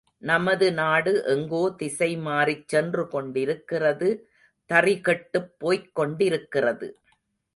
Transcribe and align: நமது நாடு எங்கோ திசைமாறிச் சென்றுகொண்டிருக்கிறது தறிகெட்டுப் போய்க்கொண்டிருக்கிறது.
நமது 0.21 0.67
நாடு 0.73 1.23
எங்கோ 1.25 1.75
திசைமாறிச் 1.79 2.65
சென்றுகொண்டிருக்கிறது 2.73 4.09
தறிகெட்டுப் 4.69 5.51
போய்க்கொண்டிருக்கிறது. 5.59 6.89